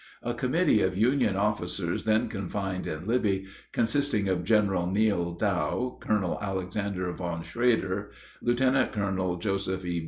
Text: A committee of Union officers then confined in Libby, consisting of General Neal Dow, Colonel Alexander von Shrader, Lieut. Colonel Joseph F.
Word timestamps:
A 0.23 0.33
committee 0.33 0.81
of 0.81 0.97
Union 0.97 1.35
officers 1.35 2.05
then 2.05 2.27
confined 2.27 2.87
in 2.87 3.05
Libby, 3.05 3.45
consisting 3.71 4.27
of 4.27 4.43
General 4.43 4.87
Neal 4.87 5.33
Dow, 5.33 5.99
Colonel 6.01 6.39
Alexander 6.41 7.11
von 7.13 7.43
Shrader, 7.43 8.09
Lieut. 8.41 8.91
Colonel 8.93 9.35
Joseph 9.37 9.85
F. 9.85 9.91